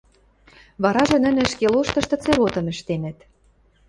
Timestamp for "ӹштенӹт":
2.73-3.17